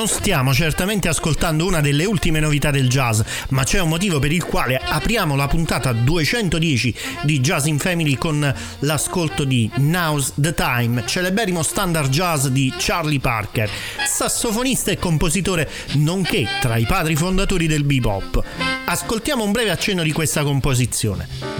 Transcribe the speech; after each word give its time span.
Non 0.00 0.08
stiamo 0.08 0.54
certamente 0.54 1.08
ascoltando 1.08 1.66
una 1.66 1.82
delle 1.82 2.06
ultime 2.06 2.40
novità 2.40 2.70
del 2.70 2.88
jazz, 2.88 3.20
ma 3.50 3.64
c'è 3.64 3.80
un 3.80 3.90
motivo 3.90 4.18
per 4.18 4.32
il 4.32 4.42
quale 4.42 4.80
apriamo 4.82 5.36
la 5.36 5.46
puntata 5.46 5.92
210 5.92 6.94
di 7.24 7.38
Jazz 7.40 7.66
in 7.66 7.78
Family 7.78 8.16
con 8.16 8.54
l'ascolto 8.78 9.44
di 9.44 9.70
Now's 9.74 10.32
the 10.36 10.54
Time, 10.54 11.04
celeberrimo 11.04 11.62
standard 11.62 12.08
jazz 12.08 12.46
di 12.46 12.72
Charlie 12.78 13.20
Parker, 13.20 13.68
sassofonista 14.06 14.90
e 14.90 14.96
compositore 14.96 15.68
nonché 15.96 16.48
tra 16.62 16.78
i 16.78 16.86
padri 16.86 17.14
fondatori 17.14 17.66
del 17.66 17.84
bebop. 17.84 18.42
Ascoltiamo 18.86 19.44
un 19.44 19.52
breve 19.52 19.68
accenno 19.68 20.02
di 20.02 20.12
questa 20.12 20.42
composizione. 20.44 21.59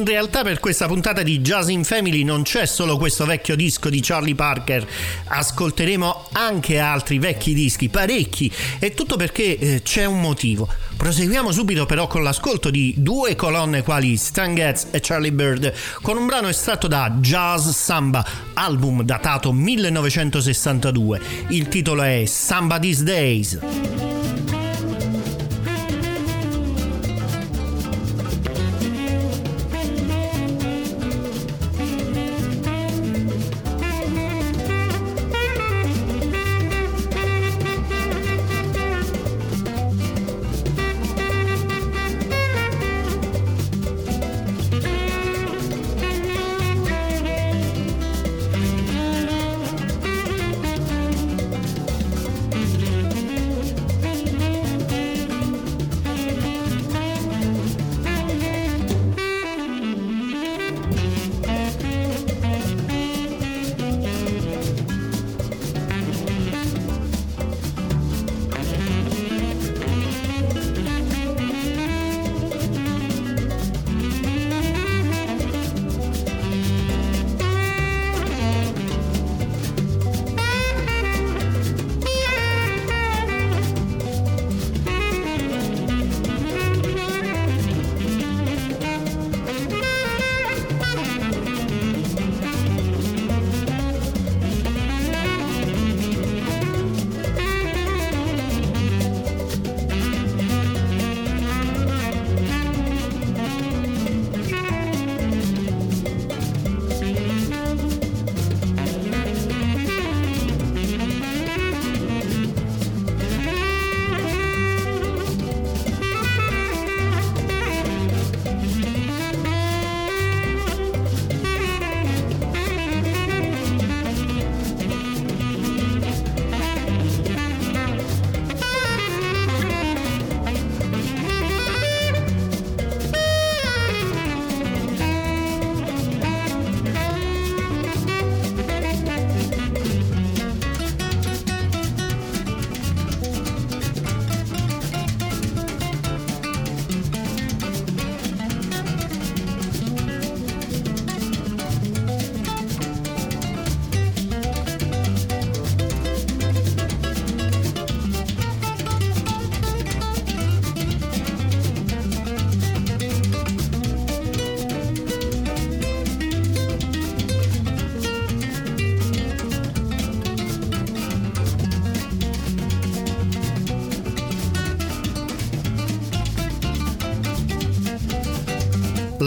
In 0.00 0.06
realtà 0.06 0.42
per 0.42 0.60
questa 0.60 0.86
puntata 0.86 1.22
di 1.22 1.40
Jazz 1.40 1.68
in 1.68 1.84
Family 1.84 2.22
non 2.22 2.42
c'è 2.42 2.64
solo 2.64 2.96
questo 2.96 3.26
vecchio 3.26 3.54
disco 3.54 3.90
di 3.90 4.00
Charlie 4.00 4.34
Parker, 4.34 4.88
ascolteremo 5.26 6.28
anche 6.32 6.78
altri 6.78 7.18
vecchi 7.18 7.52
dischi, 7.52 7.90
parecchi, 7.90 8.50
e 8.78 8.94
tutto 8.94 9.16
perché 9.16 9.58
eh, 9.58 9.82
c'è 9.82 10.06
un 10.06 10.22
motivo. 10.22 10.66
Proseguiamo 10.96 11.52
subito 11.52 11.84
però 11.84 12.06
con 12.06 12.22
l'ascolto 12.22 12.70
di 12.70 12.94
due 12.96 13.36
colonne 13.36 13.82
quali 13.82 14.16
Stan 14.16 14.54
Getz 14.54 14.86
e 14.90 15.00
Charlie 15.02 15.32
Bird 15.32 15.70
con 16.00 16.16
un 16.16 16.24
brano 16.24 16.48
estratto 16.48 16.86
da 16.86 17.16
Jazz 17.18 17.68
Samba, 17.68 18.24
album 18.54 19.02
datato 19.02 19.52
1962. 19.52 21.20
Il 21.48 21.68
titolo 21.68 22.00
è 22.00 22.24
Samba 22.24 22.78
These 22.78 23.04
Days. 23.04 23.58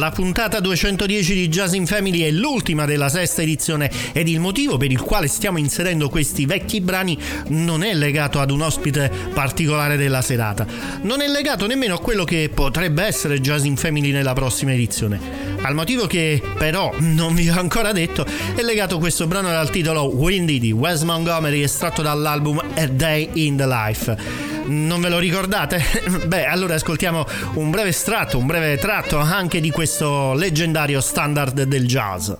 La 0.04 0.12
puntata 0.12 0.60
210 0.60 1.34
di 1.34 1.48
Jazz 1.48 1.72
in 1.72 1.88
Family 1.88 2.24
è 2.24 2.30
l'ultima 2.30 2.84
della 2.84 3.08
sesta 3.08 3.42
edizione 3.42 3.90
ed 4.12 4.28
il 4.28 4.42
motivo 4.42 4.76
per 4.76 4.92
il 4.92 5.00
quale 5.00 5.30
stiamo 5.30 5.60
inserendo 5.60 6.10
questi 6.10 6.46
vecchi 6.46 6.82
brani 6.82 7.18
non 7.48 7.84
è 7.84 7.94
legato 7.94 8.42
ad 8.42 8.52
un 8.52 8.64
ospite 8.64 9.10
particolare 9.34 9.96
della 9.96 10.22
serata. 10.22 10.68
Non 11.04 11.22
è 11.22 11.30
legato 11.30 11.68
nemmeno 11.68 11.96
a 11.96 12.02
quello 12.02 12.26
che 12.26 12.52
potrebbe 12.54 13.02
essere 13.06 13.40
Jazz 13.40 13.64
in 13.64 13.78
Family 13.78 14.12
nella 14.12 14.34
prossima 14.34 14.74
edizione. 14.74 15.22
Al 15.62 15.74
motivo 15.74 16.06
che 16.06 16.42
però 16.58 16.94
non 16.98 17.34
vi 17.34 17.50
ho 17.50 17.58
ancora 17.58 17.94
detto 17.94 18.26
è 18.56 18.62
legato 18.62 18.98
questo 18.98 19.26
brano 19.26 19.52
dal 19.52 19.70
titolo 19.70 20.14
Windy 20.14 20.60
di 20.60 20.74
Wes 20.74 21.04
Montgomery 21.04 21.62
estratto 21.62 22.02
dall'album 22.02 22.62
A 22.76 22.88
Day 22.88 23.30
in 23.36 23.56
the 23.56 23.66
Life. 23.66 24.53
Non 24.66 25.02
ve 25.02 25.10
lo 25.10 25.20
ricordate? 25.20 25.82
Beh, 26.26 26.46
allora 26.46 26.76
ascoltiamo 26.76 27.26
un 27.56 27.70
breve 27.70 27.90
estratto, 27.90 28.38
un 28.38 28.46
breve 28.46 28.78
tratto 28.78 29.18
anche 29.18 29.60
di 29.60 29.72
questo 29.72 30.34
leggendario 30.34 31.02
standard 31.02 31.64
del 31.64 31.86
jazz. 31.86 32.32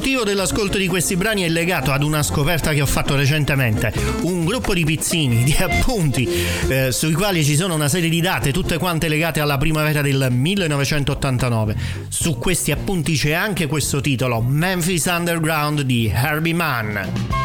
Motivo 0.00 0.24
dell'ascolto 0.24 0.78
di 0.78 0.88
questi 0.88 1.14
brani 1.14 1.42
è 1.42 1.48
legato 1.50 1.92
ad 1.92 2.02
una 2.02 2.22
scoperta 2.22 2.72
che 2.72 2.80
ho 2.80 2.86
fatto 2.86 3.16
recentemente. 3.16 3.92
Un 4.22 4.46
gruppo 4.46 4.72
di 4.72 4.82
pizzini, 4.82 5.44
di 5.44 5.54
appunti, 5.58 6.26
eh, 6.68 6.90
sui 6.90 7.12
quali 7.12 7.44
ci 7.44 7.54
sono 7.54 7.74
una 7.74 7.86
serie 7.86 8.08
di 8.08 8.22
date, 8.22 8.50
tutte 8.50 8.78
quante 8.78 9.08
legate 9.08 9.40
alla 9.40 9.58
primavera 9.58 10.00
del 10.00 10.28
1989. 10.30 11.76
Su 12.08 12.38
questi 12.38 12.70
appunti 12.70 13.14
c'è 13.14 13.32
anche 13.32 13.66
questo 13.66 14.00
titolo, 14.00 14.40
Memphis 14.40 15.04
Underground 15.04 15.82
di 15.82 16.10
Herbie 16.10 16.54
Mann. 16.54 17.39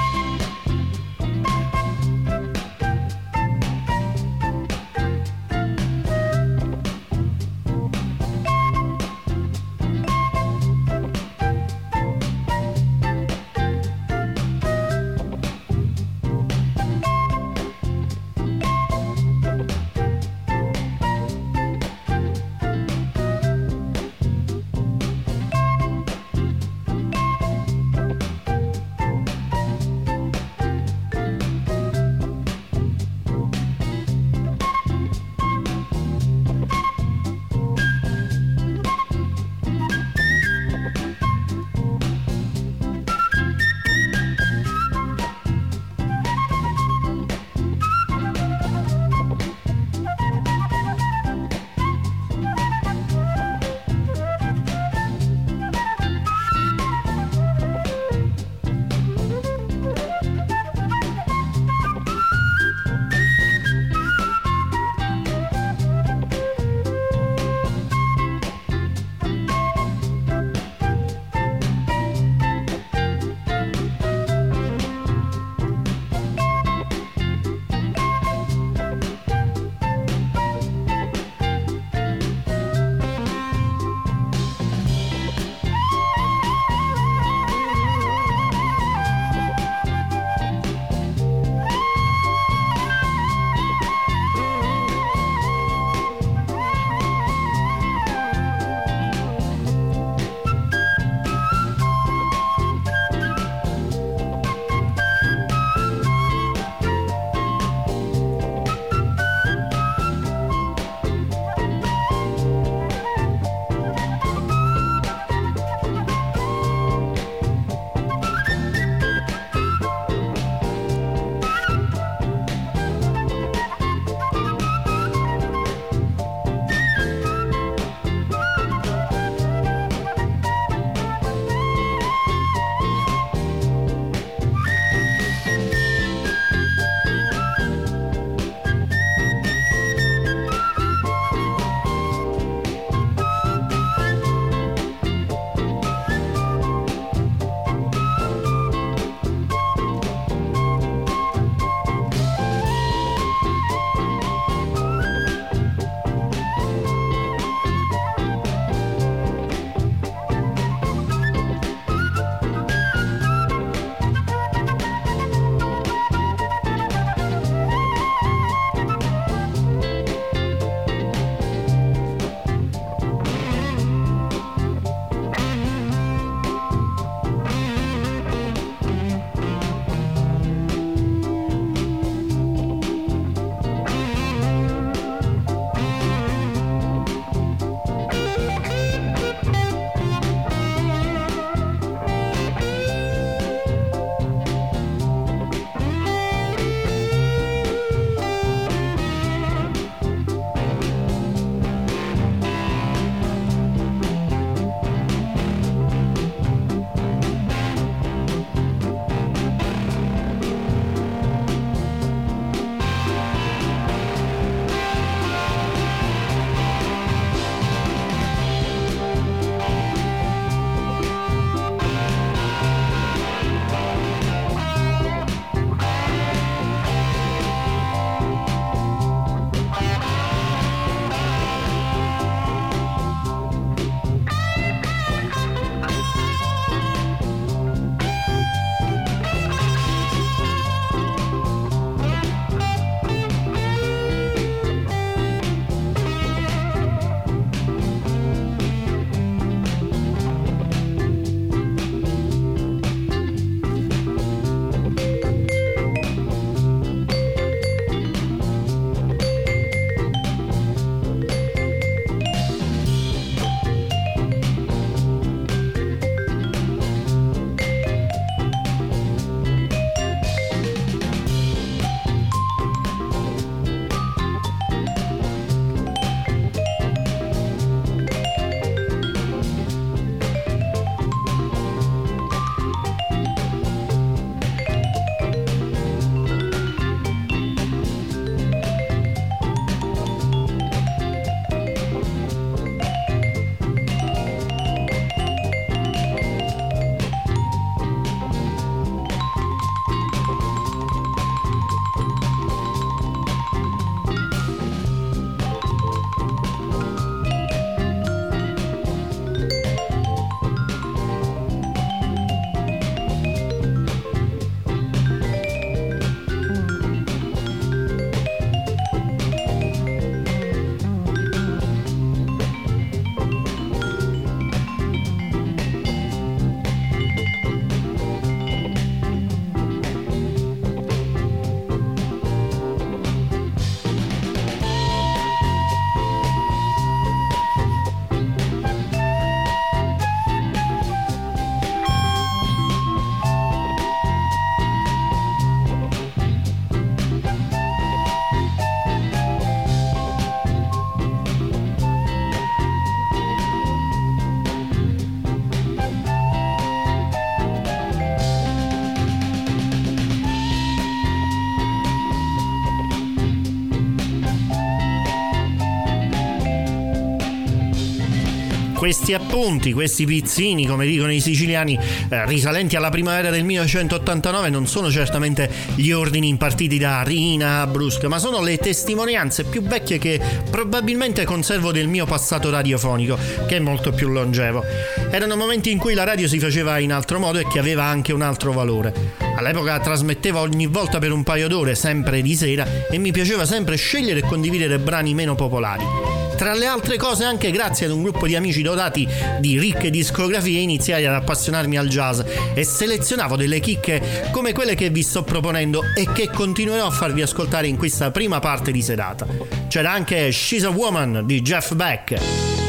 Questi 368.86 369.16
appunti, 369.16 369.74
questi 369.74 370.06
pizzini, 370.06 370.68
come 370.68 370.86
dicono 370.86 371.12
i 371.12 371.20
siciliani, 371.20 371.76
eh, 372.08 372.24
risalenti 372.28 372.76
alla 372.76 372.92
primavera 372.92 373.32
del 373.32 373.44
1989, 373.44 374.52
non 374.52 374.68
sono 374.68 374.92
certamente 374.92 375.50
gli 375.74 375.90
ordini 375.90 376.28
impartiti 376.28 376.78
da 376.78 377.02
Rina 377.02 377.66
Brusca, 377.66 378.08
ma 378.08 378.20
sono 378.20 378.44
le 378.44 378.60
testimonianze 378.60 379.46
più 379.46 379.64
vecchie 379.64 379.98
che 379.98 380.22
probabilmente 380.52 381.26
conservo 381.26 381.72
del 381.72 381.88
mio 381.88 382.06
passato 382.06 382.52
radiofonico, 382.52 383.18
che 383.48 383.56
è 383.56 383.60
molto 383.60 383.92
più 383.92 384.10
longevo. 384.10 384.64
Erano 385.10 385.36
momenti 385.36 385.72
in 385.72 385.80
cui 385.80 385.96
la 385.96 386.04
radio 386.04 386.28
si 386.28 386.38
faceva 386.38 386.78
in 386.78 386.94
altro 386.94 387.18
modo 387.18 387.40
e 387.40 387.48
che 387.48 387.58
aveva 387.58 387.86
anche 387.86 388.14
un 388.14 388.22
altro 388.22 388.52
valore. 388.52 388.94
All'epoca 389.36 389.80
trasmetteva 389.80 390.42
ogni 390.42 390.68
volta 390.68 391.00
per 391.00 391.12
un 391.12 391.24
paio 391.24 391.48
d'ore, 391.48 391.74
sempre 391.74 392.22
di 392.22 392.36
sera, 392.36 392.68
e 392.88 393.00
mi 393.00 393.12
piaceva 393.12 393.46
sempre 393.46 393.78
scegliere 393.78 394.20
e 394.20 394.28
condividere 394.28 394.78
brani 394.78 395.16
meno 395.16 395.34
popolari. 395.34 396.25
Tra 396.38 396.54
le 396.54 396.66
altre 396.66 396.98
cose 396.98 397.24
anche 397.24 397.50
grazie 397.50 397.86
ad 397.86 397.94
un 397.94 398.04
gruppo 398.04 398.28
di 398.28 398.36
amici 398.36 398.62
dotati 398.62 399.08
di 399.40 399.58
ricche 399.58 399.90
discografie 399.90 400.60
iniziai 400.60 401.06
ad 401.06 401.14
appassionarmi 401.14 401.78
al 401.78 401.88
jazz 401.88 402.20
e 402.54 402.64
selezionavo 402.64 403.36
delle 403.36 403.60
chicche 403.60 404.30
come 404.32 404.52
quelle 404.52 404.76
che 404.76 404.90
vi 404.90 405.02
sto 405.02 405.24
proponendo 405.24 405.82
e 405.96 406.12
che 406.12 406.30
continuerò 406.30 406.88
a 406.88 406.92
farvi 406.92 407.22
ascoltare 407.22 407.68
in 407.68 407.78
questa 407.78 408.12
prima 408.12 408.40
parte 408.40 408.72
di 408.72 408.82
serata. 408.82 409.26
C'era 409.70 409.92
anche 409.92 410.32
She's 410.32 410.64
a 410.64 410.70
Woman 410.70 411.24
di 411.26 411.42
Jeff 411.42 411.74
Beck. 411.74 412.65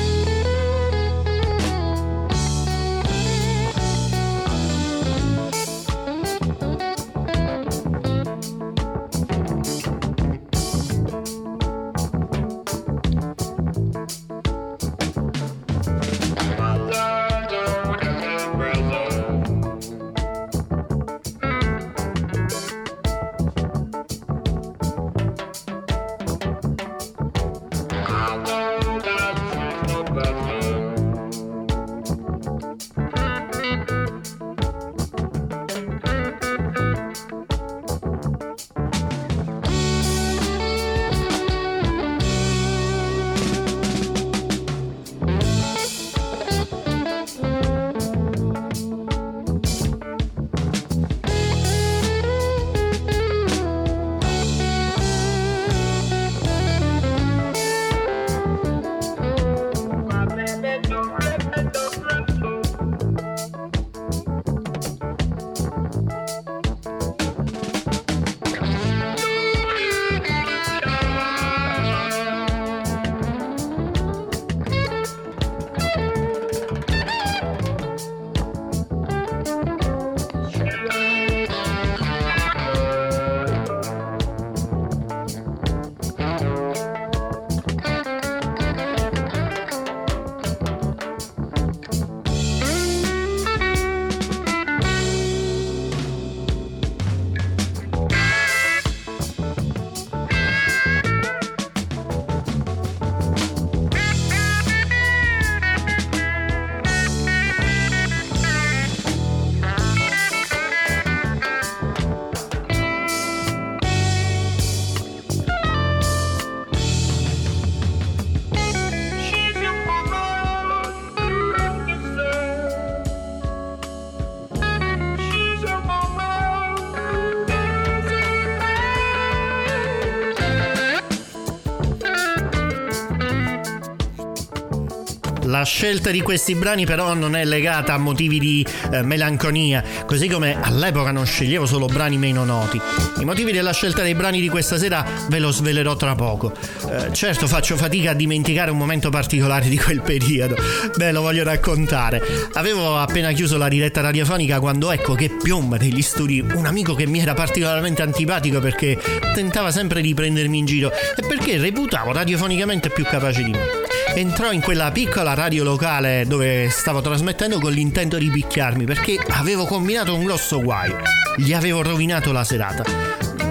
La 135.56 135.64
scelta 135.64 136.10
di 136.10 136.20
questi 136.20 136.54
brani 136.54 136.84
però 136.84 137.14
non 137.14 137.34
è 137.34 137.42
legata 137.46 137.94
a 137.94 137.96
motivi 137.96 138.38
di 138.38 138.66
eh, 138.92 139.00
melanconia, 139.00 139.82
così 140.04 140.28
come 140.28 140.60
all'epoca 140.60 141.12
non 141.12 141.24
sceglievo 141.24 141.64
solo 141.64 141.86
brani 141.86 142.18
meno 142.18 142.44
noti. 142.44 142.78
I 143.20 143.24
motivi 143.24 143.52
della 143.52 143.72
scelta 143.72 144.02
dei 144.02 144.14
brani 144.14 144.38
di 144.42 144.50
questa 144.50 144.76
sera 144.76 145.02
ve 145.30 145.38
lo 145.38 145.50
svelerò 145.50 145.96
tra 145.96 146.14
poco. 146.14 146.52
Eh, 146.90 147.10
certo 147.14 147.46
faccio 147.46 147.74
fatica 147.76 148.10
a 148.10 148.12
dimenticare 148.14 148.70
un 148.70 148.76
momento 148.76 149.08
particolare 149.08 149.70
di 149.70 149.78
quel 149.78 150.02
periodo, 150.02 150.56
ve 150.96 151.10
lo 151.10 151.22
voglio 151.22 151.42
raccontare. 151.42 152.20
Avevo 152.52 152.98
appena 152.98 153.32
chiuso 153.32 153.56
la 153.56 153.68
diretta 153.68 154.02
radiofonica 154.02 154.60
quando 154.60 154.92
ecco 154.92 155.14
che 155.14 155.30
piomba 155.42 155.78
negli 155.78 156.02
studi 156.02 156.38
un 156.38 156.66
amico 156.66 156.94
che 156.94 157.06
mi 157.06 157.20
era 157.20 157.32
particolarmente 157.32 158.02
antipatico 158.02 158.60
perché 158.60 158.98
tentava 159.32 159.70
sempre 159.70 160.02
di 160.02 160.12
prendermi 160.12 160.58
in 160.58 160.66
giro 160.66 160.92
e 160.92 161.26
perché 161.26 161.56
reputavo 161.56 162.12
radiofonicamente 162.12 162.90
più 162.90 163.04
capace 163.04 163.42
di 163.42 163.52
me 163.52 163.85
entrò 164.16 164.50
in 164.50 164.62
quella 164.62 164.90
piccola 164.92 165.34
radio 165.34 165.62
locale 165.62 166.24
dove 166.26 166.70
stavo 166.70 167.02
trasmettendo 167.02 167.60
con 167.60 167.70
l'intento 167.70 168.16
di 168.16 168.30
picchiarmi 168.30 168.86
perché 168.86 169.18
avevo 169.28 169.66
combinato 169.66 170.14
un 170.14 170.24
grosso 170.24 170.62
guaio. 170.62 171.02
Gli 171.36 171.52
avevo 171.52 171.82
rovinato 171.82 172.32
la 172.32 172.42
serata. 172.42 172.82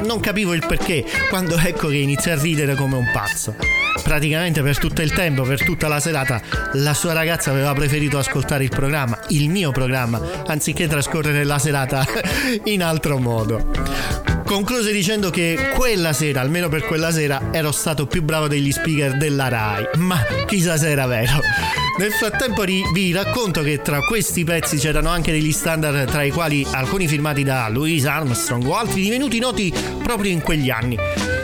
Non 0.04 0.20
capivo 0.20 0.54
il 0.54 0.66
perché 0.66 1.06
quando 1.30 1.56
ecco 1.58 1.90
che 1.90 1.98
inizia 1.98 2.34
a 2.34 2.42
ridere 2.42 2.74
come 2.74 2.96
un 2.96 3.12
pazzo. 3.14 3.56
Praticamente 4.02 4.64
per 4.64 4.80
tutto 4.80 5.04
il 5.04 5.12
tempo, 5.12 5.44
per 5.44 5.64
tutta 5.64 5.88
la 5.88 6.00
serata, 6.00 6.42
la 6.74 6.96
sua 6.96 7.14
ragazza 7.14 7.52
aveva 7.52 7.72
preferito 7.74 8.18
ascoltare 8.18 8.64
il 8.64 8.70
programma, 8.70 9.20
il 9.30 9.50
mio 9.50 9.72
programma, 9.72 10.20
anziché 10.48 10.88
trascorrere 10.88 11.44
la 11.44 11.60
serata 11.60 12.04
in 12.66 12.82
altro 12.82 13.20
modo. 13.20 14.35
Concluse 14.46 14.92
dicendo 14.92 15.32
che 15.32 15.72
quella 15.76 16.14
sera, 16.14 16.40
almeno 16.40 16.70
per 16.70 16.86
quella 16.86 17.12
sera, 17.12 17.50
ero 17.52 17.72
stato 17.72 18.06
più 18.06 18.22
bravo 18.22 18.48
degli 18.48 18.72
speaker 18.72 19.18
della 19.18 19.48
RAI. 19.48 19.90
Ma 19.98 20.24
chissà 20.46 20.78
se 20.78 20.90
era 20.90 21.08
vero. 21.08 21.85
Nel 21.98 22.12
frattempo 22.12 22.64
vi 22.64 23.14
racconto 23.14 23.62
che 23.62 23.82
tra 23.82 24.02
questi 24.02 24.44
pezzi 24.44 24.76
c'erano 24.78 25.08
anche 25.08 25.32
degli 25.32 25.54
standard 25.54 26.10
tra 26.10 26.24
i 26.24 26.32
quali 26.32 26.68
alcuni 26.70 27.08
firmati 27.08 27.44
da 27.44 27.70
Louis 27.70 28.06
Armstrong 28.06 28.66
o 28.66 28.76
altri 28.76 29.02
divenuti 29.02 29.40
noti 29.40 29.74
proprio 30.04 30.30
in 30.30 30.42
quegli 30.42 30.70
anni. 30.70 30.98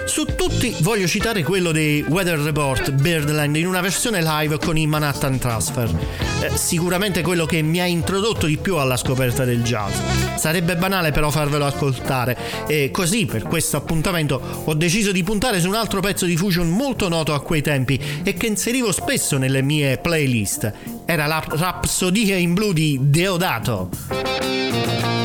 Su 0.06 0.26
tutti 0.26 0.76
voglio 0.82 1.08
citare 1.08 1.42
quello 1.42 1.72
dei 1.72 2.04
Weather 2.06 2.38
Report 2.38 2.92
Birdland 2.92 3.56
in 3.56 3.66
una 3.66 3.80
versione 3.80 4.22
live 4.22 4.58
con 4.58 4.76
i 4.76 4.86
Manhattan 4.86 5.38
Transfer. 5.38 5.90
Eh, 6.42 6.58
sicuramente 6.58 7.22
quello 7.22 7.46
che 7.46 7.62
mi 7.62 7.80
ha 7.80 7.86
introdotto 7.86 8.46
di 8.46 8.58
più 8.58 8.76
alla 8.76 8.98
scoperta 8.98 9.46
del 9.46 9.64
jazz. 9.64 9.94
Sarebbe 10.36 10.76
banale 10.76 11.12
però 11.12 11.30
farvelo 11.30 11.66
ascoltare 11.66 12.36
e 12.68 12.90
così 12.92 13.26
per 13.26 13.44
questo 13.44 13.78
appuntamento 13.78 14.42
ho 14.66 14.74
deciso 14.74 15.12
di 15.12 15.24
puntare 15.24 15.62
su 15.62 15.68
un 15.68 15.76
altro 15.76 16.02
pezzo 16.02 16.26
di 16.26 16.36
fusion 16.36 16.68
molto 16.68 17.08
noto 17.08 17.34
a 17.34 17.42
quei 17.42 17.62
tempi 17.62 17.98
e 18.24 18.34
che 18.34 18.48
inserivo 18.48 18.92
spesso 18.92 19.38
nelle 19.38 19.62
mie 19.62 19.98
playlist. 19.98 20.41
Era 21.06 21.28
la 21.28 21.44
Rapsodia 21.48 22.36
in 22.36 22.54
blu 22.54 22.74
di 22.74 23.00
Deodato. 23.02 25.21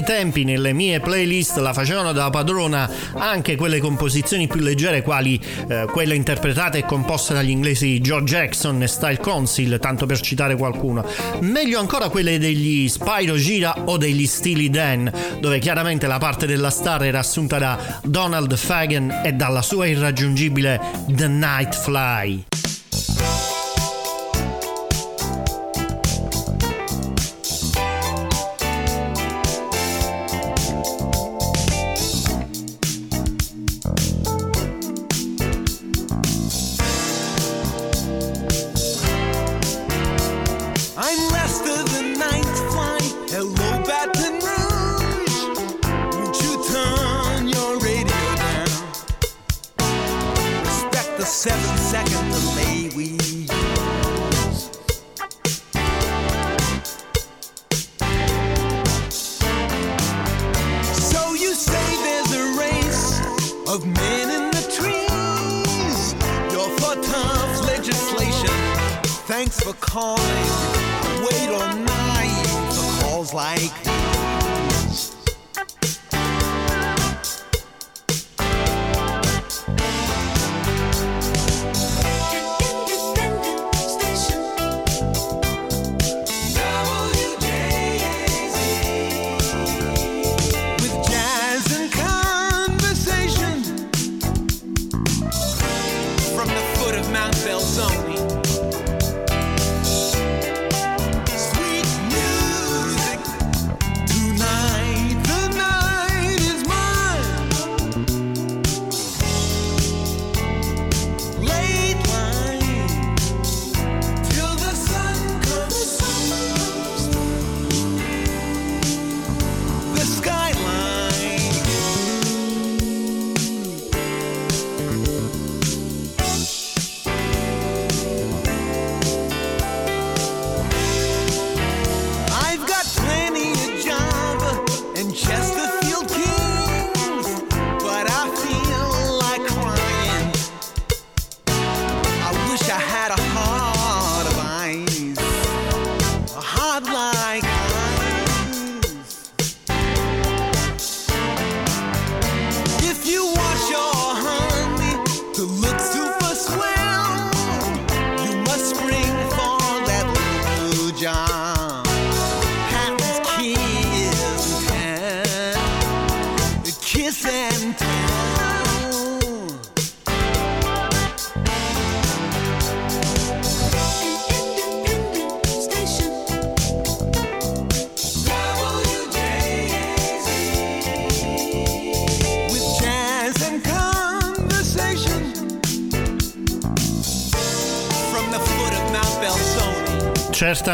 Quei 0.00 0.02
tempi 0.02 0.44
nelle 0.44 0.72
mie 0.72 1.00
playlist 1.00 1.58
la 1.58 1.72
facevano 1.72 2.12
da 2.12 2.30
padrona 2.30 2.90
anche 3.14 3.56
quelle 3.56 3.80
composizioni 3.80 4.46
più 4.46 4.60
leggere 4.60 5.02
quali 5.02 5.40
eh, 5.68 5.86
quelle 5.90 6.14
interpretate 6.14 6.78
e 6.78 6.84
composte 6.84 7.34
dagli 7.34 7.50
inglesi 7.50 8.00
George 8.00 8.36
Jackson 8.36 8.82
e 8.82 8.86
Style 8.86 9.18
Council, 9.18 9.78
tanto 9.80 10.06
per 10.06 10.20
citare 10.20 10.56
qualcuno. 10.56 11.04
Meglio 11.40 11.78
ancora 11.80 12.08
quelle 12.08 12.38
degli 12.38 12.88
Spyro 12.88 13.36
Gira 13.36 13.74
o 13.86 13.96
degli 13.96 14.26
Steely 14.26 14.70
Dan, 14.70 15.10
dove 15.40 15.58
chiaramente 15.58 16.06
la 16.06 16.18
parte 16.18 16.46
della 16.46 16.70
star 16.70 17.04
era 17.04 17.18
assunta 17.18 17.58
da 17.58 18.00
Donald 18.02 18.56
Fagan 18.56 19.20
e 19.24 19.32
dalla 19.32 19.62
sua 19.62 19.86
irraggiungibile 19.86 20.80
The 21.08 21.28
Night 21.28 21.74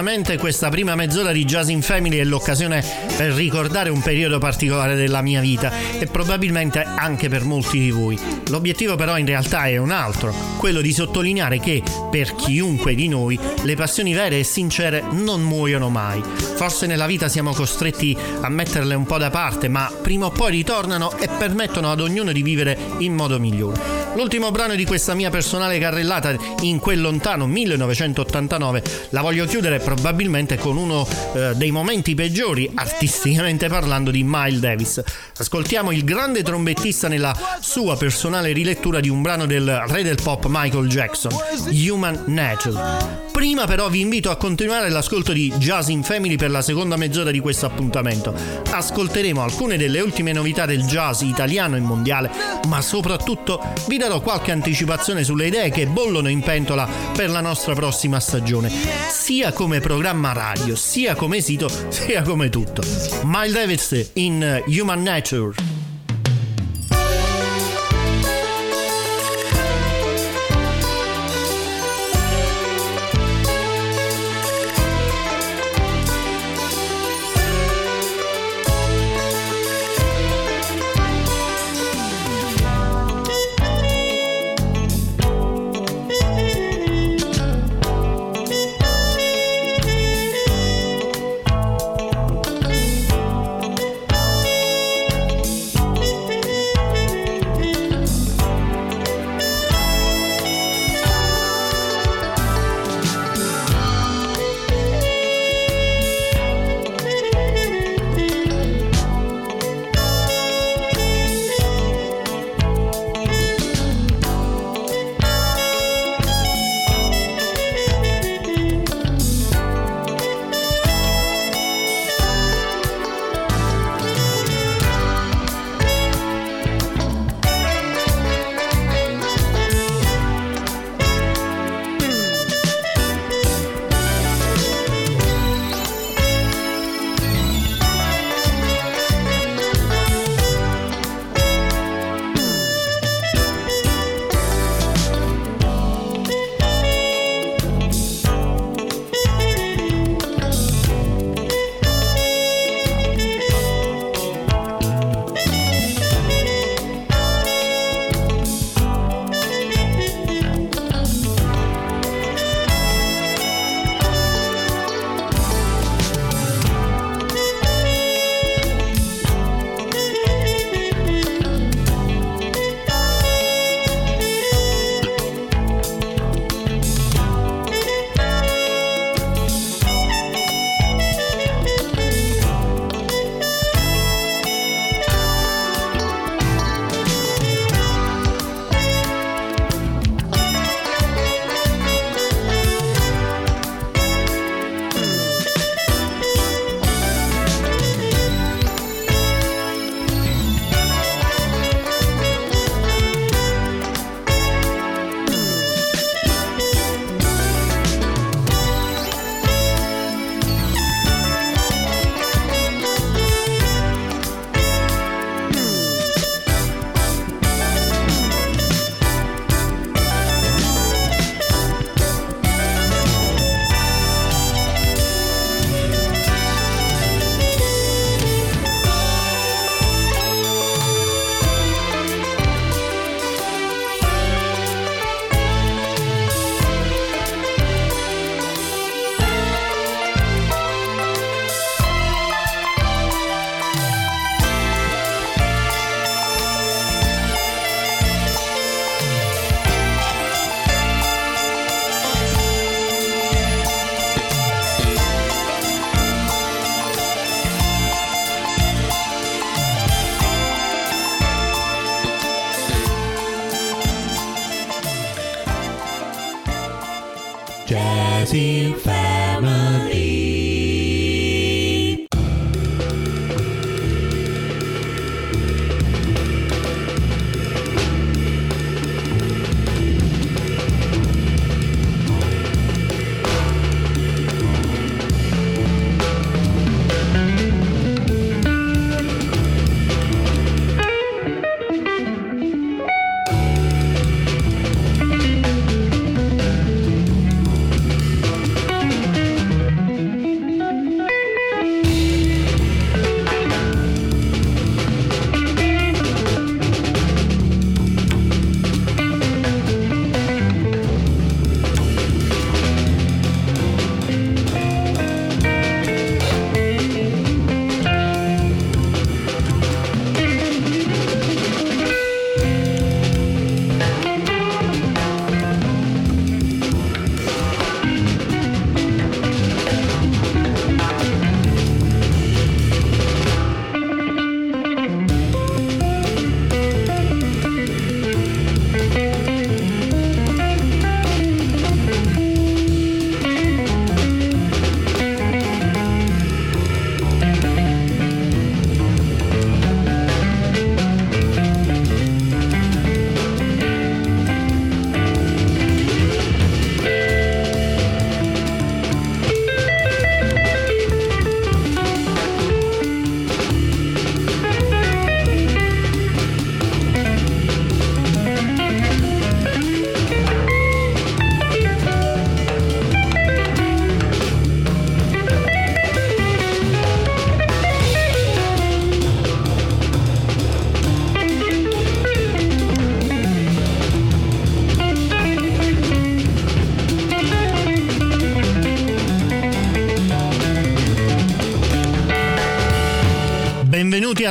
Fly. 0.06 0.16
Certamente 0.16 0.38
questa 0.38 0.68
prima 0.68 0.94
mezz'ora 0.94 1.32
di 1.32 1.44
Jazz 1.44 1.68
in 1.68 1.82
Family 1.82 2.18
è 2.18 2.24
l'occasione 2.24 2.80
per 3.16 3.32
ricordare 3.32 3.90
un 3.90 4.00
periodo 4.00 4.38
particolare 4.38 4.94
della 4.94 5.20
mia 5.20 5.40
vita 5.40 5.72
e 5.98 6.06
probabilmente 6.06 6.80
anche 6.80 7.28
per 7.28 7.44
molti 7.44 7.80
di 7.80 7.90
voi. 7.90 8.16
L'obiettivo 8.48 8.94
però 8.94 9.18
in 9.18 9.26
realtà 9.26 9.66
è 9.66 9.76
un 9.78 9.90
altro, 9.90 10.32
quello 10.58 10.80
di 10.80 10.92
sottolineare 10.92 11.58
che 11.58 11.82
per 12.08 12.36
chiunque 12.36 12.94
di 12.94 13.08
noi 13.08 13.36
le 13.64 13.74
passioni 13.74 14.14
vere 14.14 14.38
e 14.38 14.44
sincere 14.44 15.02
non 15.10 15.42
muoiono 15.42 15.90
mai. 15.90 16.22
Forse 16.22 16.86
nella 16.86 17.06
vita 17.06 17.28
siamo 17.28 17.52
costretti 17.52 18.16
a 18.40 18.48
metterle 18.48 18.94
un 18.94 19.06
po' 19.06 19.18
da 19.18 19.30
parte, 19.30 19.66
ma 19.66 19.92
prima 20.00 20.26
o 20.26 20.30
poi 20.30 20.52
ritornano 20.52 21.18
e 21.18 21.26
permettono 21.26 21.90
ad 21.90 22.00
ognuno 22.00 22.30
di 22.30 22.42
vivere 22.42 22.78
in 22.98 23.12
modo 23.12 23.40
migliore. 23.40 24.05
L'ultimo 24.16 24.50
brano 24.50 24.74
di 24.74 24.86
questa 24.86 25.12
mia 25.12 25.28
personale 25.28 25.78
carrellata 25.78 26.34
in 26.62 26.78
quel 26.78 27.02
lontano 27.02 27.46
1989 27.46 28.82
la 29.10 29.20
voglio 29.20 29.44
chiudere 29.44 29.78
probabilmente 29.78 30.56
con 30.56 30.78
uno 30.78 31.06
eh, 31.34 31.52
dei 31.54 31.70
momenti 31.70 32.14
peggiori 32.14 32.70
artisticamente 32.74 33.68
parlando 33.68 34.10
di 34.10 34.22
Miles 34.24 34.60
Davis. 34.60 35.02
Ascoltiamo 35.36 35.92
il 35.92 36.02
grande 36.02 36.42
trombettista 36.42 37.08
nella 37.08 37.36
sua 37.60 37.98
personale 37.98 38.52
rilettura 38.52 39.00
di 39.00 39.10
un 39.10 39.20
brano 39.20 39.44
del 39.44 39.84
re 39.86 40.02
del 40.02 40.18
pop 40.22 40.46
Michael 40.48 40.88
Jackson, 40.88 41.32
Human 41.70 42.22
Nature. 42.24 43.24
Prima 43.30 43.66
però 43.66 43.90
vi 43.90 44.00
invito 44.00 44.30
a 44.30 44.36
continuare 44.36 44.88
l'ascolto 44.88 45.34
di 45.34 45.52
Jazz 45.58 45.88
in 45.88 46.02
Family 46.02 46.36
per 46.36 46.50
la 46.50 46.62
seconda 46.62 46.96
mezz'ora 46.96 47.30
di 47.30 47.38
questo 47.38 47.66
appuntamento. 47.66 48.34
Ascolteremo 48.70 49.42
alcune 49.42 49.76
delle 49.76 50.00
ultime 50.00 50.32
novità 50.32 50.64
del 50.64 50.84
jazz 50.84 51.20
italiano 51.20 51.76
e 51.76 51.80
mondiale, 51.80 52.30
ma 52.68 52.80
soprattutto 52.80 53.60
vi 53.88 53.98
darò 53.98 54.05
qualche 54.20 54.52
anticipazione 54.52 55.24
sulle 55.24 55.48
idee 55.48 55.70
che 55.70 55.86
bollono 55.86 56.28
in 56.28 56.40
pentola 56.40 56.88
per 57.12 57.28
la 57.28 57.40
nostra 57.40 57.74
prossima 57.74 58.20
stagione, 58.20 58.70
sia 59.10 59.52
come 59.52 59.80
programma 59.80 60.32
radio, 60.32 60.76
sia 60.76 61.14
come 61.14 61.40
sito, 61.40 61.68
sia 61.88 62.22
come 62.22 62.48
tutto. 62.48 62.82
Miles 63.24 63.52
Davis 63.52 64.10
in 64.14 64.62
Human 64.66 65.02
Nature. 65.02 65.75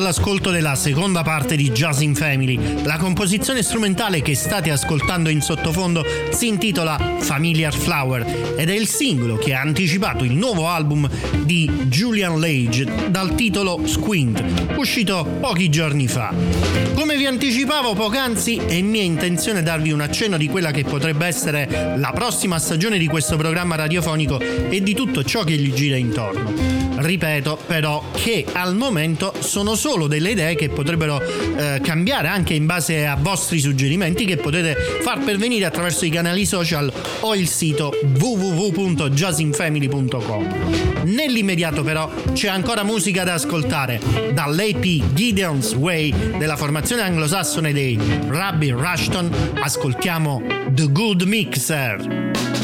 las 0.06 0.15
all'ascolto 0.26 0.50
della 0.50 0.74
seconda 0.74 1.22
parte 1.22 1.56
di 1.56 1.70
Jazz 1.70 2.00
in 2.00 2.16
Family. 2.16 2.84
La 2.84 2.98
composizione 2.98 3.62
strumentale 3.62 4.24
che 4.24 4.34
state 4.34 4.72
ascoltando 4.72 5.30
in 5.30 5.40
sottofondo 5.40 6.04
si 6.32 6.48
intitola 6.48 7.18
Familiar 7.20 7.72
Flower 7.72 8.56
ed 8.58 8.70
è 8.70 8.74
il 8.74 8.88
singolo 8.88 9.36
che 9.36 9.54
ha 9.54 9.62
anticipato 9.62 10.24
il 10.24 10.34
nuovo 10.34 10.68
album 10.68 11.08
di 11.44 11.70
Julian 11.84 12.40
Lage 12.40 13.12
dal 13.12 13.36
titolo 13.36 13.86
Squint, 13.86 14.44
uscito 14.78 15.26
pochi 15.40 15.70
giorni 15.70 16.08
fa. 16.08 16.34
Come 16.96 17.18
vi 17.18 17.28
anticipavo 17.28 17.94
poc'anzi, 17.94 18.56
è 18.56 18.82
mia 18.82 19.04
intenzione 19.04 19.62
darvi 19.62 19.92
un 19.92 20.02
accenno 20.02 20.38
di 20.38 20.48
quella 20.48 20.72
che 20.72 20.84
potrebbe 20.84 21.28
essere 21.28 21.94
la 21.98 22.12
prossima 22.16 22.58
stagione 22.58 22.98
di 22.98 23.06
questo 23.06 23.38
programma 23.38 23.76
radiofonico 23.76 24.40
e 24.40 24.82
di 24.82 24.96
tutto 24.96 25.24
ciò 25.24 25.44
che 25.44 25.54
gli 25.54 25.72
gira 25.72 25.98
intorno. 25.98 26.86
Ripeto 26.98 27.60
però 27.68 28.04
che 28.14 28.46
al 28.54 28.76
momento 28.76 29.34
sono 29.40 29.76
solo 29.76 30.08
delle 30.16 30.32
idee 30.32 30.56
che 30.56 30.70
potrebbero 30.70 31.22
eh, 31.22 31.80
cambiare 31.82 32.30
anche 32.30 32.54
in 32.54 32.66
base 32.66 33.06
a 33.06 33.18
vostri 33.20 33.60
suggerimenti 33.60 34.24
che 34.26 34.38
potete 34.38 34.76
far 35.02 35.22
pervenire 35.24 35.66
attraverso 35.66 36.06
i 36.06 36.10
canali 36.10 36.46
social 36.46 36.90
o 37.22 37.34
il 37.36 37.48
sito 37.48 37.94
www.jazzinfamily.com. 38.18 41.04
Nell'immediato 41.04 41.84
però 41.84 42.12
c'è 42.34 42.48
ancora 42.48 42.82
musica 42.84 43.24
da 43.24 43.34
ascoltare. 43.34 44.00
Dall'AP 44.34 45.14
Gideon's 45.14 45.74
Way 45.74 46.38
della 46.38 46.56
formazione 46.56 47.02
anglosassone 47.04 47.72
dei 47.74 48.00
Rabbi 48.28 48.72
Rushton 48.72 49.30
ascoltiamo 49.60 50.42
The 50.70 50.92
Good 50.92 51.22
Mixer. 51.24 52.55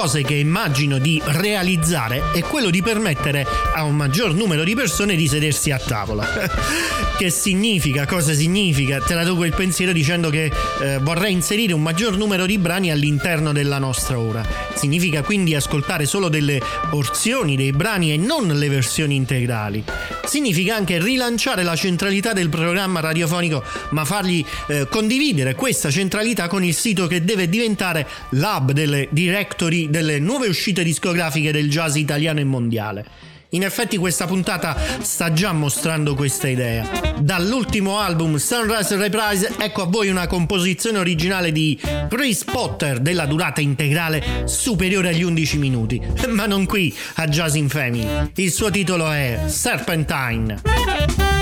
Cose 0.00 0.22
che 0.22 0.32
immagino 0.32 0.96
di 0.96 1.20
realizzare 1.22 2.32
è 2.32 2.40
quello 2.40 2.70
di 2.70 2.80
permettere 2.80 3.46
a 3.74 3.84
un 3.84 3.96
maggior 3.96 4.32
numero 4.32 4.64
di 4.64 4.74
persone 4.74 5.14
di 5.14 5.28
sedersi 5.28 5.72
a 5.72 5.78
tavola. 5.78 6.26
che 7.18 7.28
significa? 7.28 8.06
Cosa 8.06 8.32
significa? 8.32 8.98
Te 8.98 9.12
la 9.12 9.24
do 9.24 9.36
quel 9.36 9.54
pensiero 9.54 9.92
dicendo 9.92 10.30
che 10.30 10.50
eh, 10.80 10.96
vorrei 11.02 11.32
inserire 11.32 11.74
un 11.74 11.82
maggior 11.82 12.16
numero 12.16 12.46
di 12.46 12.56
brani 12.56 12.90
all'interno 12.90 13.52
della 13.52 13.76
nostra 13.76 14.18
ora. 14.18 14.42
Significa 14.74 15.20
quindi 15.20 15.54
ascoltare 15.54 16.06
solo 16.06 16.30
delle 16.30 16.62
porzioni 16.88 17.54
dei 17.54 17.72
brani 17.72 18.14
e 18.14 18.16
non 18.16 18.46
le 18.46 18.68
versioni 18.70 19.16
integrali. 19.16 19.84
Significa 20.30 20.76
anche 20.76 21.02
rilanciare 21.02 21.64
la 21.64 21.74
centralità 21.74 22.32
del 22.32 22.50
programma 22.50 23.00
radiofonico, 23.00 23.64
ma 23.90 24.04
fargli 24.04 24.44
eh, 24.68 24.86
condividere 24.88 25.56
questa 25.56 25.90
centralità 25.90 26.46
con 26.46 26.62
il 26.62 26.72
sito 26.72 27.08
che 27.08 27.24
deve 27.24 27.48
diventare 27.48 28.06
l'hub 28.28 28.70
delle 28.70 29.08
directory 29.10 29.90
delle 29.90 30.20
nuove 30.20 30.46
uscite 30.46 30.84
discografiche 30.84 31.50
del 31.50 31.68
jazz 31.68 31.96
italiano 31.96 32.38
e 32.38 32.44
mondiale. 32.44 33.29
In 33.50 33.64
effetti 33.64 33.96
questa 33.96 34.26
puntata 34.26 34.76
sta 35.00 35.32
già 35.32 35.52
mostrando 35.52 36.14
questa 36.14 36.46
idea. 36.46 36.88
Dall'ultimo 37.18 37.98
album 37.98 38.36
Sunrise 38.36 38.96
Reprise 38.96 39.54
ecco 39.58 39.82
a 39.82 39.86
voi 39.86 40.08
una 40.08 40.28
composizione 40.28 40.98
originale 40.98 41.50
di 41.50 41.78
Chris 42.08 42.44
Potter 42.44 43.00
della 43.00 43.26
durata 43.26 43.60
integrale 43.60 44.44
superiore 44.44 45.08
agli 45.08 45.22
11 45.22 45.58
minuti, 45.58 46.00
ma 46.28 46.46
non 46.46 46.64
qui 46.64 46.96
a 47.16 47.26
Jazz 47.26 47.54
in 47.54 47.68
Family. 47.68 48.30
Il 48.36 48.52
suo 48.52 48.70
titolo 48.70 49.10
è 49.10 49.40
Serpentine. 49.46 51.39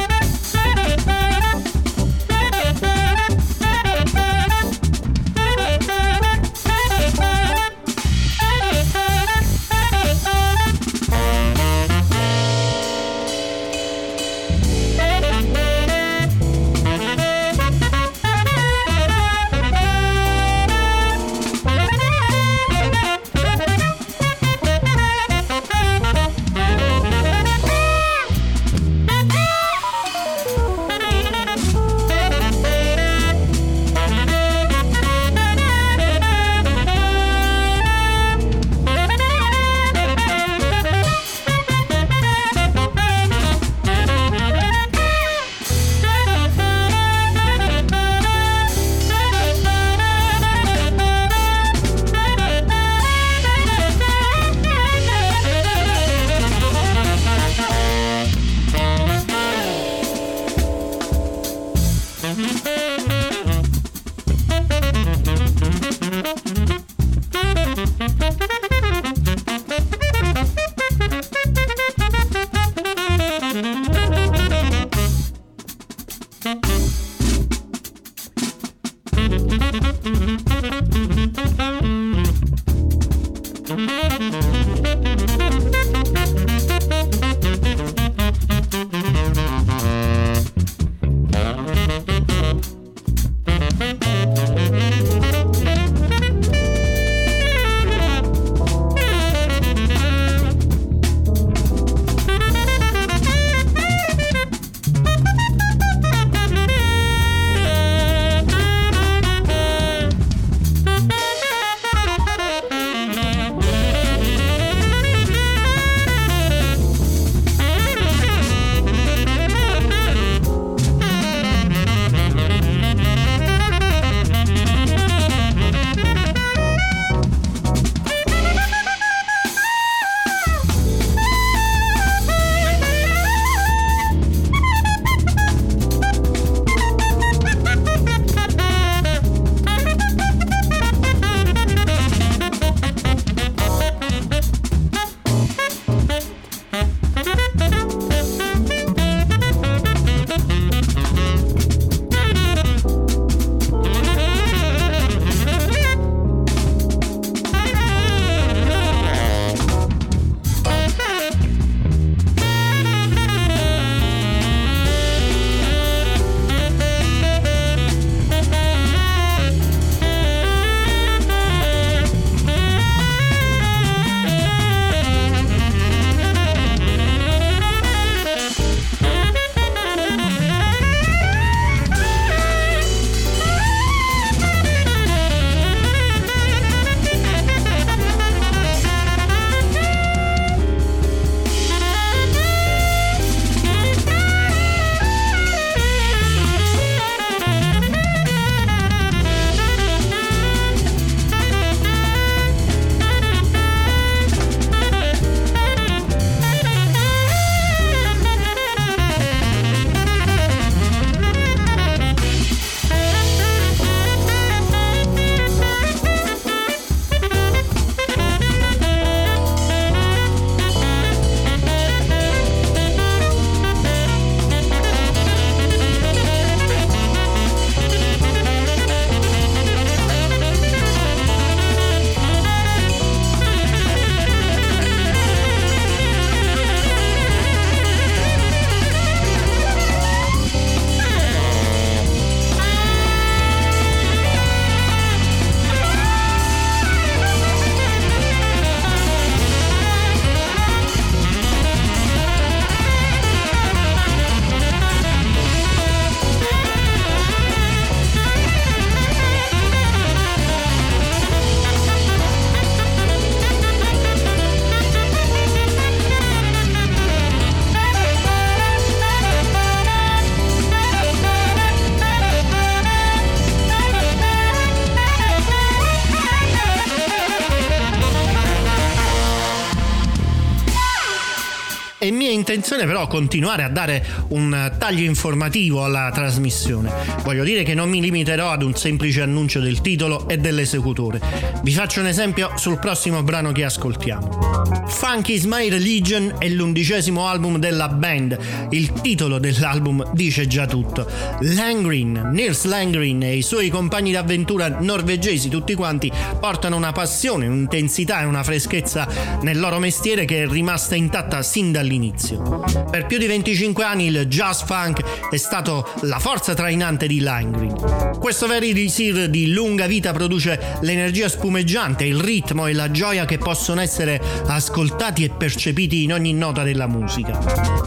Intenzione 282.78 282.86
però 282.86 283.06
continuare 283.06 283.62
a 283.62 283.68
dare 283.68 284.04
un 284.28 284.72
taglio 284.78 285.04
informativo 285.04 285.84
alla 285.84 286.10
trasmissione. 286.12 286.92
Voglio 287.24 287.44
dire 287.44 287.62
che 287.62 287.74
non 287.74 287.88
mi 287.88 288.00
limiterò 288.00 288.50
ad 288.50 288.62
un 288.62 288.74
semplice 288.74 289.22
annuncio 289.22 289.60
del 289.60 289.80
titolo 289.80 290.28
e 290.28 290.38
dell'esecutore. 290.38 291.20
Vi 291.62 291.72
faccio 291.72 292.00
un 292.00 292.06
esempio 292.06 292.52
sul 292.56 292.78
prossimo 292.78 293.22
brano 293.22 293.52
che 293.52 293.64
ascoltiamo. 293.64 294.58
Funky 294.86 295.34
is 295.34 295.44
My 295.44 295.68
Religion 295.68 296.34
è 296.38 296.48
l'undicesimo 296.48 297.26
album 297.26 297.58
della 297.58 297.88
band. 297.88 298.38
Il 298.70 298.92
titolo 298.92 299.38
dell'album 299.38 300.12
dice 300.12 300.46
già 300.46 300.66
tutto. 300.66 301.06
Langren, 301.40 302.30
Nils 302.32 302.64
Langren 302.64 303.22
e 303.22 303.36
i 303.36 303.42
suoi 303.42 303.68
compagni 303.70 304.12
d'avventura 304.12 304.78
norvegesi 304.80 305.48
tutti 305.48 305.74
quanti 305.74 306.10
portano 306.38 306.76
una 306.76 306.92
passione, 306.92 307.46
un'intensità 307.46 308.20
e 308.20 308.24
una 308.24 308.42
freschezza 308.42 309.08
nel 309.42 309.58
loro 309.58 309.78
mestiere 309.78 310.24
che 310.24 310.42
è 310.42 310.48
rimasta 310.48 310.94
intatta 310.94 311.42
sin 311.42 311.72
dall'inizio. 311.72 312.66
Per 312.90 313.06
più 313.06 313.18
di 313.18 313.26
25 313.26 313.84
anni 313.84 314.06
il 314.06 314.26
jazz 314.26 314.62
funk 314.62 315.30
è 315.30 315.36
stato 315.36 315.88
la 316.02 316.18
forza 316.18 316.54
trainante 316.54 317.06
di 317.06 317.20
Langren. 317.20 318.18
Questo 318.18 318.46
Very 318.46 318.72
Desir 318.72 319.28
di 319.28 319.52
lunga 319.52 319.86
vita 319.86 320.12
produce 320.12 320.78
l'energia 320.80 321.28
spumeggiante, 321.28 322.04
il 322.04 322.18
ritmo 322.18 322.66
e 322.66 322.72
la 322.72 322.90
gioia 322.90 323.24
che 323.24 323.38
possono 323.38 323.80
essere 323.80 324.20
ascoltati 324.46 325.24
e 325.24 325.30
percepiti 325.30 326.02
in 326.02 326.12
ogni 326.12 326.32
nota 326.32 326.62
della 326.62 326.86
musica. 326.86 327.38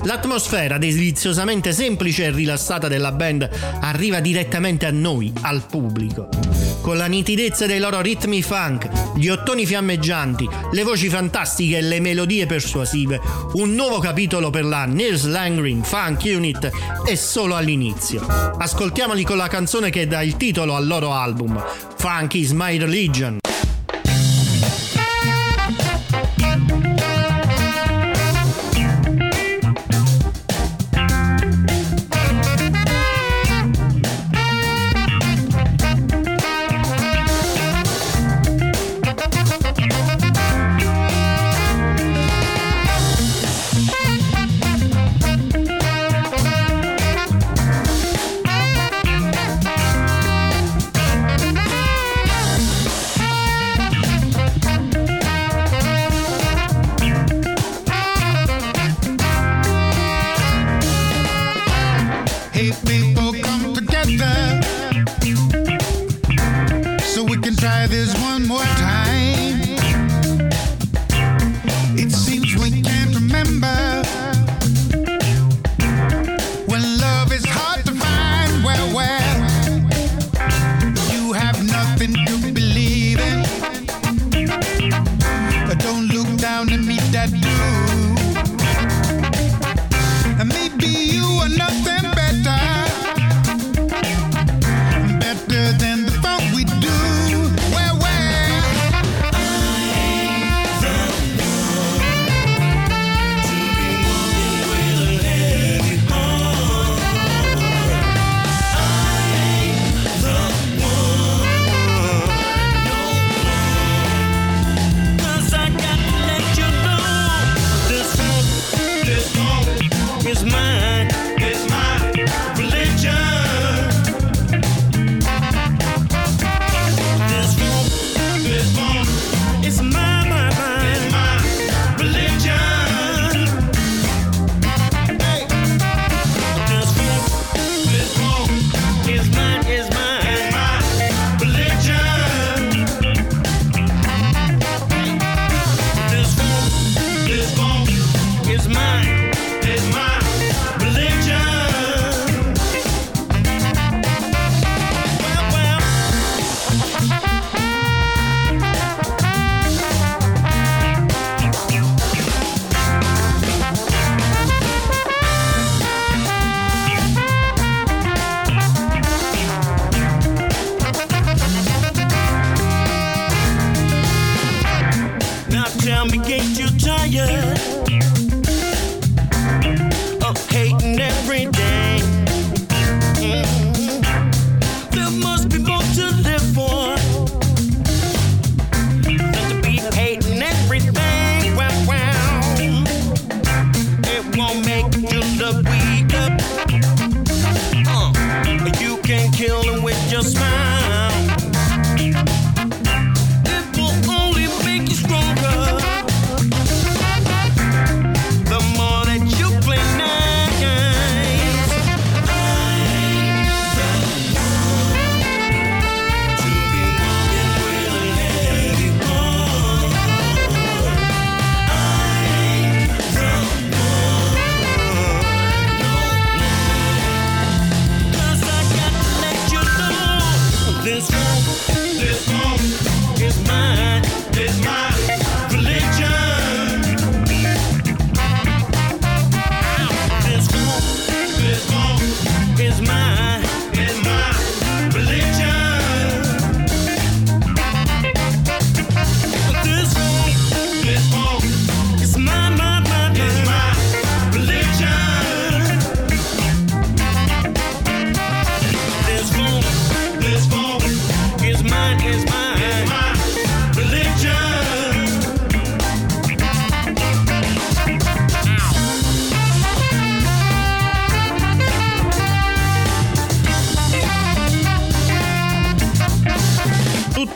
L'atmosfera 0.04 0.78
deliziosamente 0.78 1.74
semplice 1.74 2.26
e 2.26 2.32
rilassata 2.32 2.88
della 2.88 3.12
band 3.12 3.50
arriva 3.82 4.20
direttamente 4.20 4.86
a 4.86 4.92
noi, 4.92 5.32
al 5.42 5.64
pubblico. 5.70 6.71
Con 6.82 6.98
la 6.98 7.06
nitidezza 7.06 7.68
dei 7.68 7.78
loro 7.78 8.02
ritmi 8.02 8.42
funk, 8.42 8.90
gli 9.16 9.28
ottoni 9.28 9.68
fiammeggianti, 9.68 10.50
le 10.72 10.84
voci 10.84 11.10
fantastiche 11.10 11.78
e 11.78 11.82
le 11.82 12.00
melodie 12.00 12.48
persuasive, 12.48 13.20
un 13.54 13.76
nuovo 13.76 14.00
capitolo 14.00 14.50
per 14.50 14.66
la 14.66 14.86
Nils 14.86 15.26
Langren 15.26 15.84
Funk 15.84 16.24
Unit 16.26 16.72
è 17.06 17.14
solo 17.14 17.56
all'inizio. 17.56 18.26
Ascoltiamoli 18.26 19.24
con 19.24 19.38
la 19.38 19.48
canzone 19.48 19.92
che 19.92 20.08
dà 20.08 20.24
il 20.24 20.38
titolo 20.38 20.76
al 20.76 20.88
loro 20.88 21.14
album, 21.14 21.64
Funk 21.98 22.34
is 22.34 22.52
My 22.52 22.78
Religion. 22.80 23.38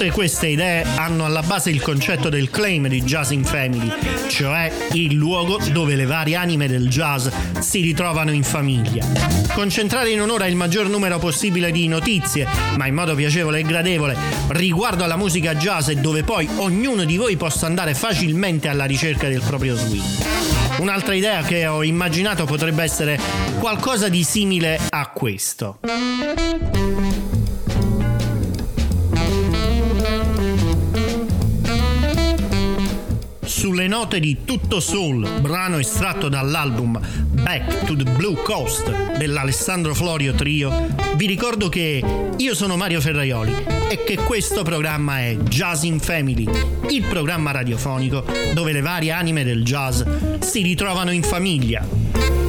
Tutte 0.05 0.17
queste 0.17 0.47
idee 0.49 0.85
hanno 0.97 1.25
alla 1.25 1.41
base 1.41 1.71
il 1.71 1.81
concetto 1.81 2.29
del 2.29 2.51
claim 2.51 2.87
di 2.87 3.01
Jazz 3.01 3.31
in 3.31 3.43
Family, 3.43 3.91
cioè 4.27 4.71
il 4.91 5.15
luogo 5.15 5.57
dove 5.71 5.95
le 5.95 6.05
varie 6.05 6.35
anime 6.35 6.67
del 6.67 6.87
jazz 6.89 7.27
si 7.57 7.81
ritrovano 7.81 8.31
in 8.31 8.43
famiglia. 8.43 9.03
Concentrare 9.55 10.11
in 10.11 10.21
onore 10.21 10.47
il 10.47 10.55
maggior 10.55 10.89
numero 10.89 11.17
possibile 11.17 11.71
di 11.71 11.87
notizie, 11.87 12.47
ma 12.77 12.85
in 12.85 12.93
modo 12.93 13.15
piacevole 13.15 13.57
e 13.57 13.63
gradevole, 13.63 14.15
riguardo 14.49 15.03
alla 15.03 15.17
musica 15.17 15.55
jazz 15.55 15.87
e 15.87 15.95
dove 15.95 16.21
poi 16.21 16.47
ognuno 16.57 17.03
di 17.03 17.17
voi 17.17 17.35
possa 17.35 17.65
andare 17.65 17.95
facilmente 17.95 18.67
alla 18.67 18.85
ricerca 18.85 19.27
del 19.27 19.41
proprio 19.41 19.75
swing. 19.75 20.03
Un'altra 20.81 21.15
idea 21.15 21.41
che 21.41 21.65
ho 21.65 21.81
immaginato 21.81 22.45
potrebbe 22.45 22.83
essere 22.83 23.19
qualcosa 23.57 24.07
di 24.07 24.23
simile 24.23 24.79
a 24.87 25.09
questo. 25.09 25.79
Sulle 33.65 33.87
note 33.87 34.19
di 34.19 34.43
Tutto 34.45 34.79
Soul, 34.79 35.41
brano 35.41 35.79
estratto 35.79 36.29
dall'album 36.29 36.99
Back 37.31 37.85
to 37.85 37.95
the 37.95 38.03
Blue 38.03 38.35
Coast 38.43 39.17
dell'Alessandro 39.17 39.95
Florio 39.95 40.35
Trio, 40.35 40.85
vi 41.15 41.25
ricordo 41.25 41.67
che 41.67 42.03
io 42.37 42.53
sono 42.53 42.77
Mario 42.77 43.01
Ferraioli 43.01 43.55
e 43.89 44.03
che 44.03 44.17
questo 44.17 44.61
programma 44.61 45.21
è 45.21 45.35
Jazz 45.37 45.81
in 45.81 45.99
Family, 45.99 46.47
il 46.91 47.05
programma 47.09 47.49
radiofonico 47.49 48.23
dove 48.53 48.71
le 48.71 48.81
varie 48.81 49.09
anime 49.09 49.43
del 49.43 49.63
jazz 49.63 50.03
si 50.41 50.61
ritrovano 50.61 51.09
in 51.09 51.23
famiglia. 51.23 52.44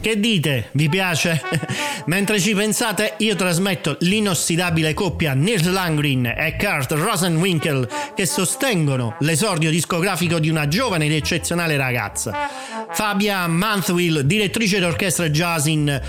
Che 0.00 0.18
dite? 0.18 0.70
Vi 0.72 0.88
piace? 0.88 1.42
Mentre 2.06 2.40
ci 2.40 2.54
pensate, 2.54 3.14
io 3.18 3.36
trasmetto 3.36 3.98
l'inossidabile 4.00 4.94
coppia 4.94 5.34
Nils 5.34 5.66
Langrin 5.66 6.24
e 6.24 6.56
Kurt 6.56 6.92
Rosenwinkel 6.92 7.86
che 8.14 8.24
sostengono 8.24 9.16
l'esordio 9.20 9.70
discografico 9.70 10.38
di 10.38 10.48
una 10.48 10.68
giovane 10.68 11.04
ed 11.04 11.12
eccezionale 11.12 11.76
ragazza. 11.76 12.48
Fabia 12.90 13.46
Manthwill, 13.46 14.20
direttrice 14.20 14.78
d'orchestra 14.78 15.28
jazz 15.28 15.66
in 15.66 16.00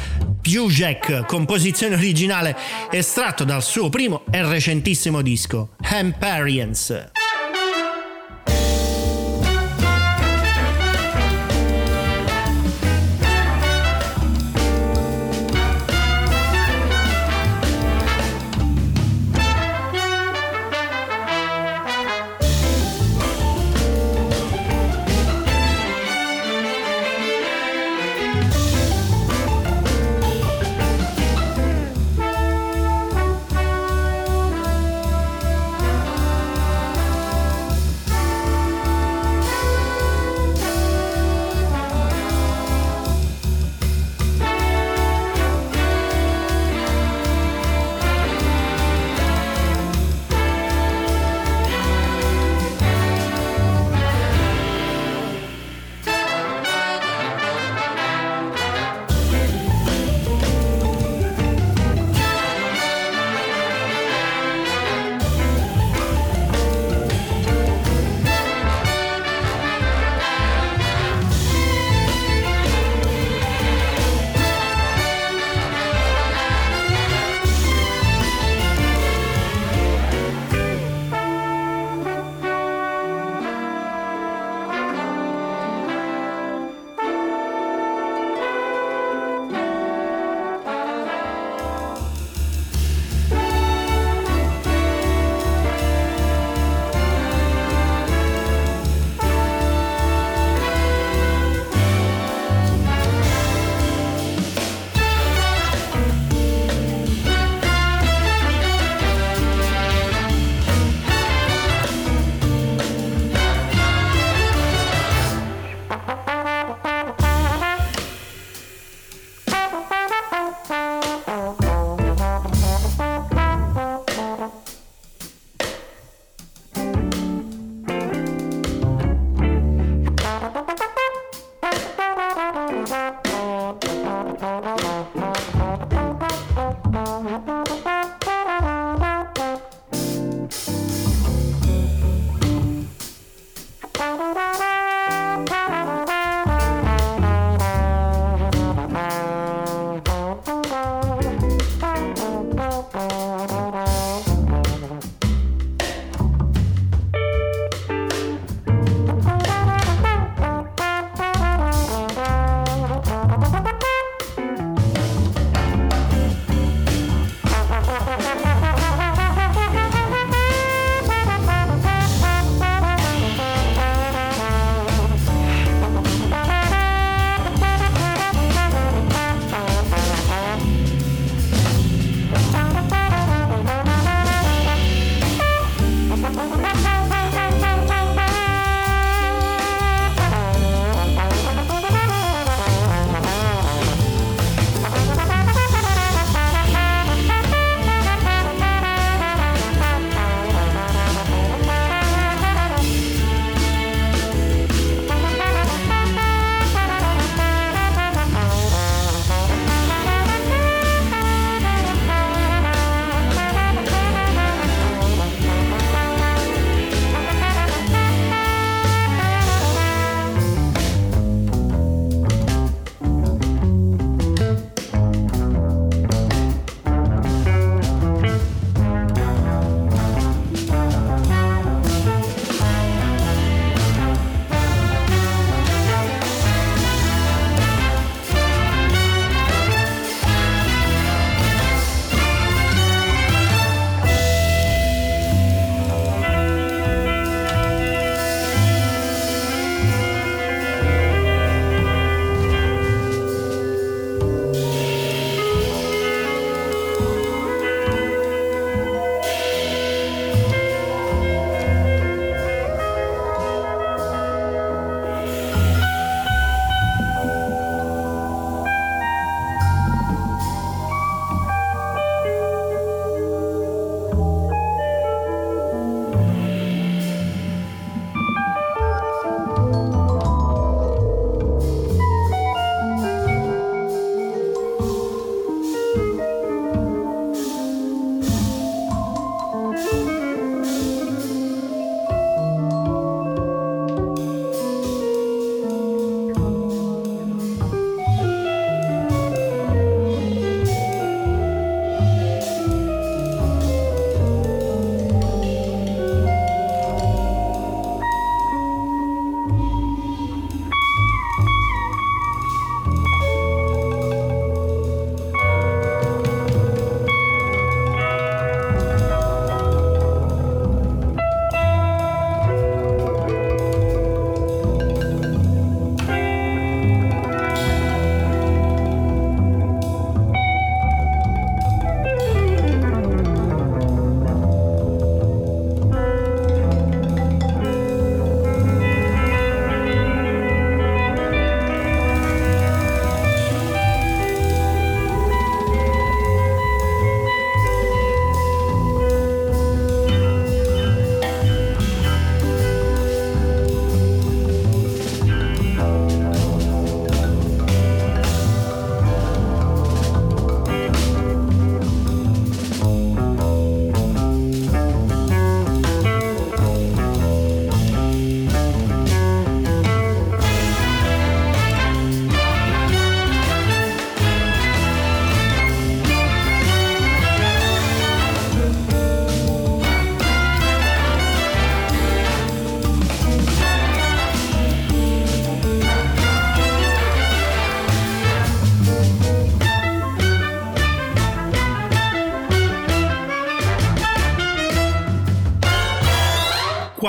Pujek, 0.41 1.25
composizione 1.25 1.95
originale 1.95 2.55
estratto 2.91 3.43
dal 3.43 3.61
suo 3.61 3.89
primo 3.89 4.23
e 4.31 4.41
recentissimo 4.41 5.21
disco, 5.21 5.75
Hamparians. 5.81 7.11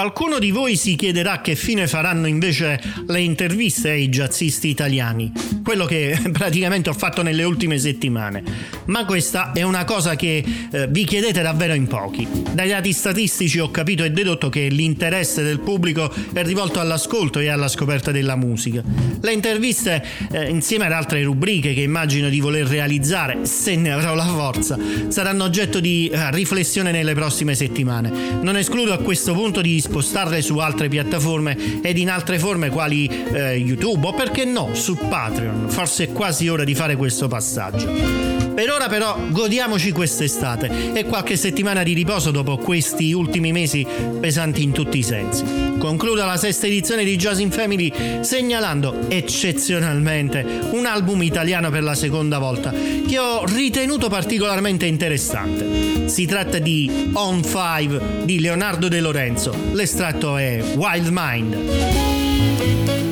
Qualcuno 0.02 0.40
di 0.40 0.50
voi 0.50 0.74
si 0.74 0.96
chiederà 0.96 1.40
che 1.40 1.54
fine 1.54 1.86
faranno 1.86 2.26
invece 2.26 2.80
le 3.06 3.20
interviste 3.20 3.90
ai 3.90 4.08
jazzisti 4.08 4.66
italiani, 4.66 5.30
quello 5.72 5.86
che 5.86 6.20
praticamente 6.32 6.90
ho 6.90 6.92
fatto 6.92 7.22
nelle 7.22 7.44
ultime 7.44 7.78
settimane. 7.78 8.42
Ma 8.86 9.06
questa 9.06 9.52
è 9.52 9.62
una 9.62 9.84
cosa 9.84 10.16
che 10.16 10.44
eh, 10.70 10.86
vi 10.88 11.04
chiedete 11.04 11.40
davvero 11.40 11.72
in 11.72 11.86
pochi. 11.86 12.28
Dai 12.52 12.68
dati 12.68 12.92
statistici 12.92 13.58
ho 13.58 13.70
capito 13.70 14.04
e 14.04 14.10
dedotto 14.10 14.50
che 14.50 14.68
l'interesse 14.68 15.42
del 15.42 15.60
pubblico 15.60 16.12
è 16.34 16.42
rivolto 16.44 16.78
all'ascolto 16.78 17.38
e 17.38 17.48
alla 17.48 17.68
scoperta 17.68 18.10
della 18.10 18.36
musica. 18.36 18.82
Le 19.18 19.32
interviste, 19.32 20.04
eh, 20.30 20.50
insieme 20.50 20.84
ad 20.84 20.92
altre 20.92 21.22
rubriche 21.22 21.72
che 21.72 21.80
immagino 21.80 22.28
di 22.28 22.40
voler 22.40 22.66
realizzare, 22.66 23.46
se 23.46 23.74
ne 23.74 23.92
avrò 23.92 24.14
la 24.14 24.26
forza, 24.26 24.78
saranno 25.08 25.44
oggetto 25.44 25.80
di 25.80 26.10
eh, 26.12 26.30
riflessione 26.32 26.92
nelle 26.92 27.14
prossime 27.14 27.54
settimane. 27.54 28.10
Non 28.42 28.58
escludo 28.58 28.92
a 28.92 28.98
questo 28.98 29.32
punto 29.32 29.62
di 29.62 29.80
spostarle 29.80 30.42
su 30.42 30.58
altre 30.58 30.88
piattaforme 30.88 31.80
ed 31.82 31.96
in 31.96 32.10
altre 32.10 32.38
forme 32.38 32.68
quali 32.68 33.06
eh, 33.06 33.54
YouTube 33.54 34.08
o 34.08 34.12
perché 34.12 34.44
no 34.44 34.74
su 34.74 34.96
Patreon. 34.96 35.61
Forse 35.68 36.04
è 36.04 36.12
quasi 36.12 36.48
ora 36.48 36.64
di 36.64 36.74
fare 36.74 36.96
questo 36.96 37.28
passaggio. 37.28 38.32
Per 38.54 38.70
ora 38.70 38.86
però 38.86 39.16
godiamoci 39.30 39.92
quest'estate 39.92 40.92
e 40.92 41.04
qualche 41.04 41.36
settimana 41.36 41.82
di 41.82 41.94
riposo 41.94 42.30
dopo 42.30 42.58
questi 42.58 43.12
ultimi 43.12 43.50
mesi 43.50 43.86
pesanti 44.20 44.62
in 44.62 44.72
tutti 44.72 44.98
i 44.98 45.02
sensi. 45.02 45.42
Concludo 45.78 46.24
la 46.24 46.36
sesta 46.36 46.66
edizione 46.66 47.02
di 47.02 47.16
Jazz 47.16 47.38
in 47.38 47.50
Family 47.50 47.90
segnalando 48.20 49.08
eccezionalmente 49.08 50.68
un 50.72 50.84
album 50.84 51.22
italiano 51.22 51.70
per 51.70 51.82
la 51.82 51.94
seconda 51.94 52.38
volta 52.38 52.72
che 52.72 53.18
ho 53.18 53.44
ritenuto 53.46 54.08
particolarmente 54.08 54.84
interessante. 54.84 56.08
Si 56.08 56.26
tratta 56.26 56.58
di 56.58 57.10
On 57.14 57.42
5 57.42 58.24
di 58.24 58.38
Leonardo 58.38 58.88
De 58.88 59.00
Lorenzo. 59.00 59.54
L'estratto 59.72 60.36
è 60.36 60.62
Wild 60.76 61.08
Mind. 61.10 63.11